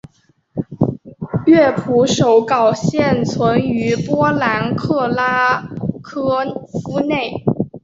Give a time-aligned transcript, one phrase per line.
[1.45, 5.69] 乐谱手稿现存于波兰克拉
[6.01, 7.43] 科夫内。